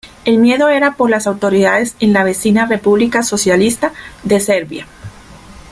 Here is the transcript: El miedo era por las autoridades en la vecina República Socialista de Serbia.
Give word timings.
El 0.25 0.39
miedo 0.39 0.67
era 0.69 0.93
por 0.95 1.11
las 1.11 1.27
autoridades 1.27 1.93
en 1.99 2.11
la 2.11 2.23
vecina 2.23 2.65
República 2.65 3.21
Socialista 3.21 3.93
de 4.23 4.39
Serbia. 4.39 4.87